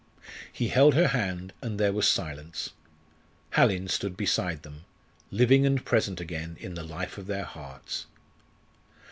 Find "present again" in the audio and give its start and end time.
5.85-6.57